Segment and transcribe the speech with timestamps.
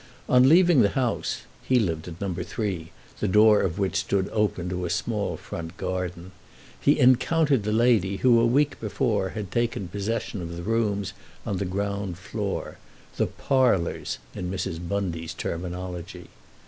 [0.27, 2.33] On leaving the house (he lived at No.
[2.33, 6.31] 3, the door of which stood open to a small front garden),
[6.79, 11.13] he encountered the lady who, a week before, had taken possession of the rooms
[11.45, 12.79] on the ground floor,
[13.17, 14.79] the "parlours" of Mrs.
[14.89, 16.29] Bundy's terminology.